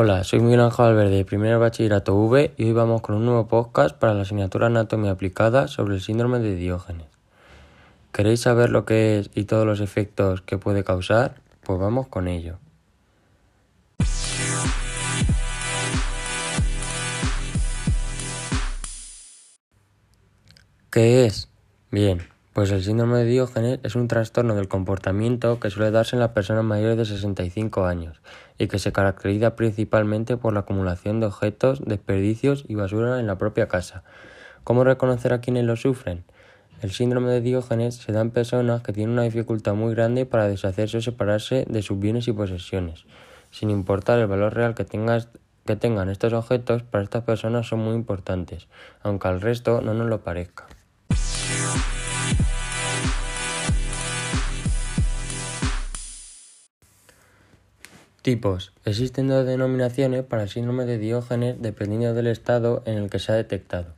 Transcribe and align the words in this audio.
Hola, 0.00 0.22
soy 0.22 0.38
Miguel 0.38 0.60
Ángel 0.60 0.84
Valverde 0.84 1.16
de 1.16 1.24
Primer 1.24 1.58
Bachillerato 1.58 2.14
V 2.14 2.54
y 2.56 2.66
hoy 2.66 2.72
vamos 2.72 3.00
con 3.00 3.16
un 3.16 3.24
nuevo 3.24 3.48
podcast 3.48 3.96
para 3.96 4.14
la 4.14 4.22
asignatura 4.22 4.68
Anatomía 4.68 5.10
Aplicada 5.10 5.66
sobre 5.66 5.96
el 5.96 6.00
síndrome 6.00 6.38
de 6.38 6.54
Diógenes. 6.54 7.08
¿Queréis 8.12 8.42
saber 8.42 8.70
lo 8.70 8.84
que 8.84 9.18
es 9.18 9.30
y 9.34 9.42
todos 9.42 9.66
los 9.66 9.80
efectos 9.80 10.40
que 10.40 10.56
puede 10.56 10.84
causar? 10.84 11.40
Pues 11.64 11.80
vamos 11.80 12.06
con 12.06 12.28
ello. 12.28 12.60
¿Qué 20.92 21.26
es? 21.26 21.48
Bien, 21.90 22.22
pues 22.58 22.72
el 22.72 22.82
síndrome 22.82 23.18
de 23.18 23.24
Diógenes 23.24 23.78
es 23.84 23.94
un 23.94 24.08
trastorno 24.08 24.56
del 24.56 24.66
comportamiento 24.66 25.60
que 25.60 25.70
suele 25.70 25.92
darse 25.92 26.16
en 26.16 26.20
las 26.20 26.30
personas 26.30 26.64
mayores 26.64 26.96
de 26.96 27.04
65 27.04 27.84
años 27.84 28.20
y 28.58 28.66
que 28.66 28.80
se 28.80 28.90
caracteriza 28.90 29.54
principalmente 29.54 30.36
por 30.36 30.54
la 30.54 30.60
acumulación 30.60 31.20
de 31.20 31.26
objetos, 31.26 31.80
desperdicios 31.84 32.64
y 32.66 32.74
basura 32.74 33.20
en 33.20 33.28
la 33.28 33.38
propia 33.38 33.68
casa. 33.68 34.02
¿Cómo 34.64 34.82
reconocer 34.82 35.32
a 35.32 35.40
quienes 35.40 35.66
lo 35.66 35.76
sufren? 35.76 36.24
El 36.82 36.90
síndrome 36.90 37.30
de 37.30 37.42
Diógenes 37.42 37.94
se 37.94 38.10
da 38.10 38.22
en 38.22 38.32
personas 38.32 38.82
que 38.82 38.92
tienen 38.92 39.12
una 39.12 39.22
dificultad 39.22 39.74
muy 39.74 39.94
grande 39.94 40.26
para 40.26 40.48
deshacerse 40.48 40.96
o 40.96 41.00
separarse 41.00 41.64
de 41.68 41.82
sus 41.82 42.00
bienes 42.00 42.26
y 42.26 42.32
posesiones. 42.32 43.04
Sin 43.52 43.70
importar 43.70 44.18
el 44.18 44.26
valor 44.26 44.52
real 44.54 44.74
que, 44.74 44.84
que 44.84 45.76
tengan 45.76 46.08
estos 46.08 46.32
objetos, 46.32 46.82
para 46.82 47.04
estas 47.04 47.22
personas 47.22 47.68
son 47.68 47.78
muy 47.78 47.94
importantes, 47.94 48.66
aunque 49.04 49.28
al 49.28 49.40
resto 49.40 49.80
no 49.80 49.94
nos 49.94 50.08
lo 50.08 50.24
parezca. 50.24 50.66
Tipos. 58.28 58.74
Existen 58.84 59.26
dos 59.28 59.46
denominaciones 59.46 60.22
para 60.22 60.42
el 60.42 60.50
síndrome 60.50 60.84
de 60.84 60.98
Diógenes 60.98 61.56
dependiendo 61.62 62.12
del 62.12 62.26
estado 62.26 62.82
en 62.84 62.98
el 62.98 63.08
que 63.08 63.20
se 63.20 63.32
ha 63.32 63.36
detectado. 63.36 63.94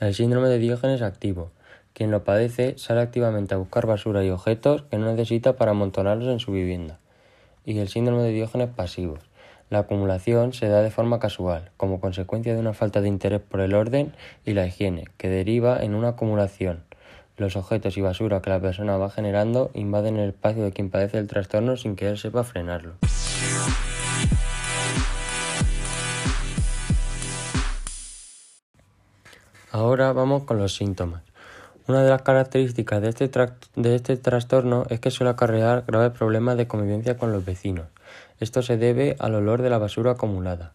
El 0.00 0.12
síndrome 0.12 0.48
de 0.48 0.58
Diógenes 0.58 1.02
activo. 1.02 1.52
Quien 1.92 2.10
lo 2.10 2.24
padece 2.24 2.76
sale 2.78 3.00
activamente 3.00 3.54
a 3.54 3.58
buscar 3.58 3.86
basura 3.86 4.24
y 4.24 4.30
objetos 4.30 4.82
que 4.90 4.98
no 4.98 5.06
necesita 5.06 5.52
para 5.52 5.70
amontonarlos 5.70 6.26
en 6.26 6.40
su 6.40 6.50
vivienda. 6.50 6.98
Y 7.64 7.78
el 7.78 7.86
síndrome 7.86 8.24
de 8.24 8.32
Diógenes 8.32 8.70
pasivo. 8.70 9.18
La 9.68 9.78
acumulación 9.78 10.52
se 10.52 10.66
da 10.66 10.82
de 10.82 10.90
forma 10.90 11.20
casual, 11.20 11.70
como 11.76 12.00
consecuencia 12.00 12.54
de 12.54 12.58
una 12.58 12.72
falta 12.72 13.00
de 13.00 13.06
interés 13.06 13.40
por 13.40 13.60
el 13.60 13.74
orden 13.74 14.14
y 14.44 14.54
la 14.54 14.66
higiene, 14.66 15.04
que 15.16 15.28
deriva 15.28 15.80
en 15.80 15.94
una 15.94 16.08
acumulación. 16.08 16.82
Los 17.36 17.54
objetos 17.54 17.96
y 17.96 18.00
basura 18.00 18.42
que 18.42 18.50
la 18.50 18.60
persona 18.60 18.96
va 18.96 19.10
generando 19.10 19.70
invaden 19.74 20.16
el 20.16 20.30
espacio 20.30 20.64
de 20.64 20.72
quien 20.72 20.90
padece 20.90 21.18
el 21.18 21.28
trastorno 21.28 21.76
sin 21.76 21.94
que 21.94 22.08
él 22.08 22.18
sepa 22.18 22.42
frenarlo. 22.42 22.94
Ahora 29.72 30.12
vamos 30.12 30.44
con 30.44 30.58
los 30.58 30.74
síntomas. 30.74 31.22
Una 31.86 32.02
de 32.02 32.10
las 32.10 32.22
características 32.22 33.00
de 33.00 33.08
este, 33.08 33.30
de 33.76 33.94
este 33.94 34.16
trastorno 34.16 34.84
es 34.90 35.00
que 35.00 35.10
suele 35.10 35.30
acarrear 35.30 35.84
graves 35.86 36.12
problemas 36.12 36.56
de 36.56 36.66
convivencia 36.66 37.16
con 37.16 37.32
los 37.32 37.44
vecinos. 37.44 37.86
Esto 38.40 38.62
se 38.62 38.76
debe 38.76 39.16
al 39.18 39.34
olor 39.34 39.62
de 39.62 39.70
la 39.70 39.78
basura 39.78 40.12
acumulada. 40.12 40.72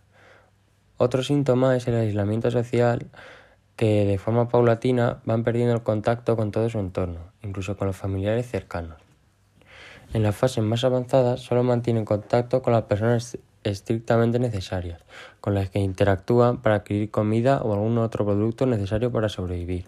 Otro 0.98 1.24
síntoma 1.24 1.76
es 1.76 1.88
el 1.88 1.96
aislamiento 1.96 2.52
social 2.52 3.06
que 3.76 4.06
de 4.06 4.18
forma 4.18 4.48
paulatina 4.48 5.20
van 5.26 5.44
perdiendo 5.44 5.74
el 5.74 5.84
contacto 5.84 6.36
con 6.36 6.52
todo 6.52 6.70
su 6.70 6.80
entorno, 6.80 7.20
incluso 7.44 7.76
con 7.76 7.88
los 7.88 7.98
familiares 7.98 8.50
cercanos. 8.50 9.05
En 10.16 10.24
las 10.24 10.34
fases 10.34 10.64
más 10.64 10.86
avanzadas 10.86 11.42
solo 11.42 11.62
mantienen 11.62 12.06
contacto 12.06 12.62
con 12.62 12.72
las 12.72 12.84
personas 12.84 13.38
estrictamente 13.66 14.40
necesarias, 14.40 15.02
con 15.42 15.54
las 15.56 15.70
que 15.70 15.80
interactúan 15.80 16.62
para 16.62 16.76
adquirir 16.76 17.12
comida 17.12 17.62
o 17.62 17.74
algún 17.74 17.98
otro 17.98 18.24
producto 18.24 18.66
necesario 18.66 19.12
para 19.12 19.28
sobrevivir. 19.28 19.88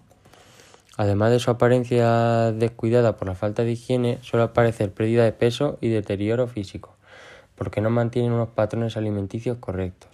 Además 0.98 1.32
de 1.32 1.40
su 1.40 1.50
apariencia 1.50 2.52
descuidada 2.52 3.16
por 3.16 3.30
la 3.30 3.36
falta 3.36 3.64
de 3.64 3.72
higiene, 3.72 4.18
suele 4.20 4.44
aparecer 4.44 4.92
pérdida 4.92 5.24
de 5.24 5.32
peso 5.32 5.78
y 5.80 5.88
deterioro 5.88 6.48
físico, 6.48 6.98
porque 7.56 7.80
no 7.80 7.90
mantienen 7.90 8.34
unos 8.34 8.50
patrones 8.50 8.98
alimenticios 8.98 9.60
correctos. 9.60 10.10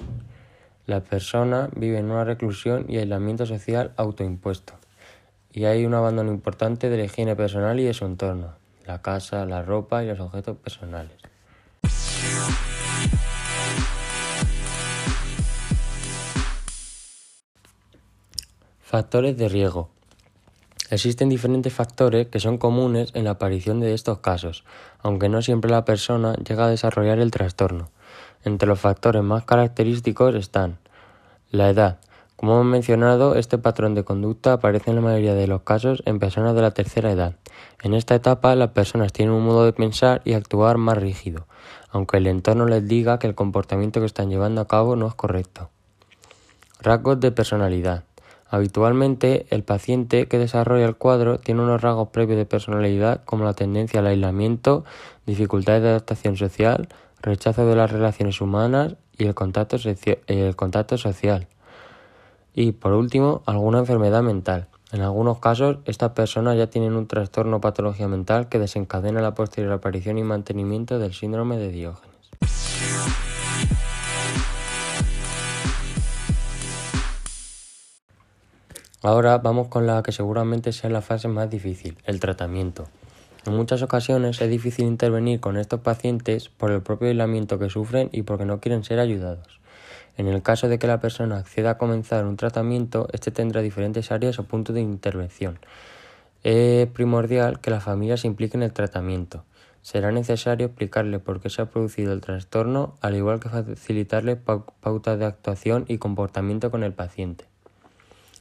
La 0.86 1.00
persona 1.00 1.70
vive 1.76 1.98
en 1.98 2.12
una 2.12 2.24
reclusión 2.24 2.86
y 2.88 2.98
aislamiento 2.98 3.48
social 3.48 3.94
autoimpuesto, 3.98 4.74
y 5.52 5.66
hay 5.66 5.88
un 5.88 5.96
abandono 5.96 6.32
importante 6.32 6.92
de 6.92 6.98
la 6.98 7.06
higiene 7.06 7.36
personal 7.36 7.80
y 7.80 7.86
de 7.86 7.96
su 7.96 8.06
entorno, 8.06 8.62
la 8.86 9.02
casa, 9.02 9.46
la 9.46 9.62
ropa 9.62 10.04
y 10.04 10.08
los 10.08 10.20
objetos 10.20 10.58
personales. 10.58 11.18
Factores 18.82 19.38
de 19.38 19.50
riesgo. 19.50 19.90
Existen 20.92 21.28
diferentes 21.28 21.74
factores 21.74 22.28
que 22.28 22.40
son 22.40 22.60
comunes 22.60 23.10
en 23.16 23.24
la 23.24 23.32
aparición 23.32 23.80
de 23.80 23.96
estos 23.96 24.20
casos, 24.20 24.64
aunque 25.00 25.30
no 25.30 25.42
siempre 25.42 25.72
la 25.72 25.86
persona 25.86 26.36
llega 26.36 26.66
a 26.66 26.70
desarrollar 26.70 27.18
el 27.18 27.32
trastorno. 27.32 27.90
Entre 28.44 28.68
los 28.68 28.80
factores 28.80 29.24
más 29.24 29.46
característicos 29.46 30.36
están 30.36 30.78
la 31.50 31.70
edad. 31.70 32.00
Como 32.44 32.56
hemos 32.56 32.66
mencionado, 32.66 33.36
este 33.36 33.58
patrón 33.58 33.96
de 33.96 34.04
conducta 34.04 34.52
aparece 34.52 34.90
en 34.90 34.98
la 34.98 35.02
mayoría 35.02 35.34
de 35.34 35.48
los 35.48 35.62
casos 35.62 36.04
en 36.06 36.20
personas 36.20 36.54
de 36.54 36.62
la 36.62 36.72
tercera 36.72 37.10
edad. 37.10 37.38
En 37.82 37.94
esta 37.94 38.16
etapa 38.16 38.54
las 38.56 38.72
personas 38.72 39.14
tienen 39.14 39.34
un 39.34 39.46
modo 39.46 39.64
de 39.64 39.72
pensar 39.72 40.22
y 40.26 40.34
actuar 40.34 40.78
más 40.78 40.98
rígido, 40.98 41.48
aunque 41.90 42.18
el 42.18 42.28
entorno 42.28 42.66
les 42.66 42.86
diga 42.86 43.18
que 43.18 43.28
el 43.28 43.34
comportamiento 43.34 44.02
que 44.02 44.08
están 44.08 44.30
llevando 44.30 44.60
a 44.60 44.68
cabo 44.68 44.98
no 44.98 45.08
es 45.08 45.14
correcto. 45.14 45.70
Rasgos 46.82 47.22
de 47.22 47.32
personalidad. 47.32 48.04
Habitualmente, 48.50 49.46
el 49.50 49.64
paciente 49.64 50.28
que 50.28 50.38
desarrolla 50.38 50.84
el 50.84 50.98
cuadro 50.98 51.40
tiene 51.40 51.62
unos 51.62 51.82
rasgos 51.82 52.10
previos 52.10 52.38
de 52.38 52.46
personalidad 52.46 53.24
como 53.24 53.46
la 53.46 53.54
tendencia 53.54 54.02
al 54.02 54.08
aislamiento, 54.08 54.84
dificultades 55.26 55.82
de 55.82 55.90
adaptación 55.92 56.36
social, 56.36 56.90
rechazo 57.22 57.66
de 57.66 57.78
las 57.78 57.90
relaciones 57.90 58.42
humanas 58.42 58.96
y 59.18 59.28
el 59.28 59.34
contacto, 59.34 59.78
el 60.28 60.56
contacto 60.58 60.98
social. 60.98 61.48
Y 62.54 62.74
por 62.74 62.94
último, 62.94 63.42
alguna 63.46 63.80
enfermedad 63.80 64.22
mental. 64.22 64.68
En 64.92 65.02
algunos 65.02 65.40
casos, 65.40 65.78
estas 65.86 66.12
personas 66.12 66.56
ya 66.56 66.68
tienen 66.68 66.94
un 66.94 67.08
trastorno 67.08 67.58
o 67.58 67.62
patología 67.62 68.08
mental 68.08 68.48
que 68.48 68.60
desencadena 68.60 69.22
la 69.22 69.34
posterior 69.34 69.74
aparición 69.74 70.20
y 70.20 70.24
mantenimiento 70.24 71.00
del 71.00 71.14
síndrome 71.14 71.58
de 71.58 71.72
Diógenes. 71.72 72.14
Ahora 79.02 79.40
vamos 79.40 79.68
con 79.68 79.88
la 79.88 80.02
que 80.04 80.12
seguramente 80.12 80.72
sea 80.72 80.90
la 80.90 81.02
fase 81.02 81.28
más 81.28 81.50
difícil, 81.50 81.98
el 82.06 82.20
tratamiento. 82.20 82.88
En 83.46 83.54
muchas 83.54 83.82
ocasiones 83.82 84.40
es 84.40 84.50
difícil 84.50 84.86
intervenir 84.86 85.42
con 85.42 85.58
estos 85.58 85.82
pacientes 85.82 86.48
por 86.48 86.72
el 86.72 86.82
propio 86.82 87.10
aislamiento 87.10 87.60
que 87.60 87.70
sufren 87.70 88.10
y 88.14 88.22
porque 88.22 88.46
no 88.46 88.62
quieren 88.62 88.86
ser 88.86 89.00
ayudados. 89.00 89.63
En 90.16 90.28
el 90.28 90.44
caso 90.44 90.70
de 90.70 90.78
que 90.78 90.88
la 90.88 91.00
persona 91.00 91.38
acceda 91.38 91.72
a 91.72 91.78
comenzar 91.78 92.26
un 92.26 92.38
tratamiento, 92.38 93.08
este 93.14 93.32
tendrá 93.32 93.62
diferentes 93.62 94.12
áreas 94.12 94.38
o 94.38 94.44
puntos 94.44 94.76
de 94.76 94.82
intervención. 94.82 95.60
Es 96.44 96.88
primordial 96.88 97.62
que 97.62 97.72
la 97.72 97.80
familia 97.80 98.18
se 98.18 98.28
implique 98.28 98.58
en 98.58 98.64
el 98.64 98.74
tratamiento. 98.74 99.44
Será 99.82 100.12
necesario 100.12 100.68
explicarle 100.68 101.20
por 101.20 101.42
qué 101.42 101.50
se 101.50 101.62
ha 101.62 101.70
producido 101.70 102.14
el 102.14 102.22
trastorno, 102.22 102.96
al 103.02 103.16
igual 103.16 103.40
que 103.40 103.50
facilitarle 103.50 104.36
pautas 104.36 105.20
de 105.20 105.26
actuación 105.26 105.86
y 105.88 105.98
comportamiento 105.98 106.70
con 106.70 106.84
el 106.84 106.94
paciente. 106.94 107.46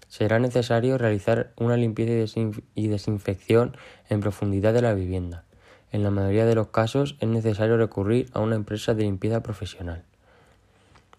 Será 0.08 0.38
necesario 0.38 0.98
realizar 0.98 1.52
una 1.56 1.76
limpieza 1.76 2.38
y 2.74 2.88
desinfección 2.88 3.76
en 4.10 4.20
profundidad 4.20 4.74
de 4.74 4.82
la 4.82 4.92
vivienda. 4.92 5.44
En 5.90 6.02
la 6.02 6.10
mayoría 6.10 6.44
de 6.44 6.54
los 6.54 6.68
casos 6.68 7.16
es 7.20 7.28
necesario 7.28 7.76
recurrir 7.76 8.28
a 8.34 8.40
una 8.40 8.56
empresa 8.56 8.94
de 8.94 9.04
limpieza 9.04 9.42
profesional. 9.42 10.04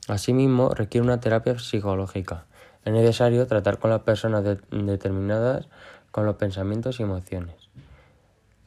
Asimismo, 0.08 0.70
requiere 0.70 1.06
una 1.06 1.20
terapia 1.20 1.58
psicológica. 1.58 2.46
Es 2.84 2.92
necesario 2.92 3.48
tratar 3.48 3.80
con 3.80 3.90
las 3.90 4.02
personas 4.02 4.44
determinadas 4.70 5.68
con 6.12 6.26
los 6.26 6.36
pensamientos 6.36 7.00
y 7.00 7.04
emociones. 7.04 7.56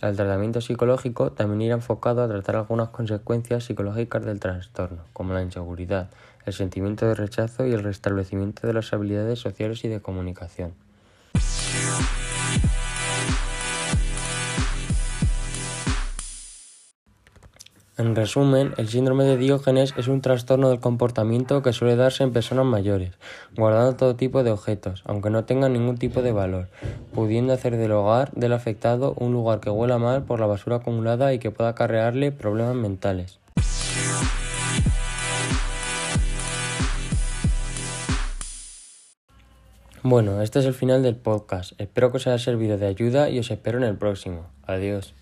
El 0.01 0.17
tratamiento 0.17 0.61
psicológico 0.61 1.33
también 1.33 1.63
irá 1.63 1.75
enfocado 1.75 2.23
a 2.23 2.29
tratar 2.29 2.57
algunas 2.57 2.89
consecuencias 2.89 3.65
psicológicas 3.65 4.25
del 4.25 4.41
trastorno, 4.41 5.05
como 5.13 5.33
la 5.33 5.43
inseguridad, 5.43 6.11
el 6.45 6.53
sentimiento 6.53 7.07
de 7.07 7.15
rechazo 7.15 7.67
y 7.67 7.73
el 7.73 7.83
restablecimiento 7.83 8.67
de 8.67 8.75
las 8.75 8.93
habilidades 8.93 9.39
sociales 9.39 9.85
y 9.85 9.89
de 9.89 10.01
comunicación. 10.01 10.75
En 17.99 18.15
resumen, 18.15 18.75
el 18.77 18.89
síndrome 18.89 19.25
de 19.25 19.39
Diógenes 19.39 19.95
es 19.97 20.09
un 20.09 20.21
trastorno 20.21 20.69
del 20.69 20.81
comportamiento 20.81 21.63
que 21.63 21.73
suele 21.73 21.97
darse 21.97 22.25
en 22.25 22.33
personas 22.33 22.67
mayores, 22.67 23.13
guardando 23.57 23.97
todo 23.97 24.17
tipo 24.17 24.43
de 24.43 24.51
objetos, 24.51 25.03
aunque 25.07 25.31
no 25.31 25.47
tengan 25.47 25.73
ningún 25.73 25.97
tipo 25.97 26.21
de 26.21 26.31
valor, 26.31 26.69
pudiendo 27.15 27.55
hacer 27.55 27.79
del 27.79 27.93
hogar 27.93 28.33
del 28.33 28.53
afectado 28.53 29.15
un 29.17 29.33
lugar 29.33 29.61
que 29.61 29.71
huela 29.71 29.97
mal 29.97 30.25
por 30.25 30.41
la 30.41 30.47
basura 30.47 30.77
acumulada 30.77 31.33
y 31.33 31.39
que 31.39 31.51
pueda 31.51 31.71
acarrearle 31.71 32.33
problemas 32.33 32.75
mentales. 32.75 33.39
Bueno, 40.03 40.43
este 40.43 40.59
es 40.59 40.67
el 40.67 40.75
final 40.75 41.03
del 41.03 41.17
podcast. 41.17 41.73
Espero 41.81 42.11
que 42.11 42.19
os 42.19 42.27
haya 42.27 42.39
servido 42.39 42.77
de 42.77 42.89
ayuda 42.89 43.31
y 43.31 43.39
os 43.39 43.51
espero 43.51 43.79
en 43.79 43.85
el 43.85 43.97
próximo. 43.97 44.51
Adiós. 44.67 45.15